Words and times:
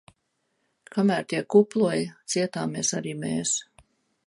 Kamēr 0.95 1.27
tie 1.33 1.41
kuploja, 1.55 2.09
cietāmies 2.35 2.93
arī 3.03 3.17
mēs! 3.23 3.57